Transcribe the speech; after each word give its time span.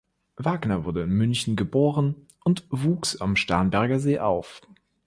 Wagner 0.37 0.83
wurde 0.83 1.03
in 1.03 1.11
München 1.11 1.55
geboren 1.55 2.15
und 2.43 2.65
wuchs 2.71 3.21
am 3.21 3.35
Starnberger 3.35 3.99
See 3.99 4.17
auf. 4.17 4.63